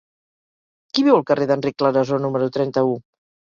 [0.93, 3.01] Qui viu al carrer d'Enric Clarasó número trenta-u?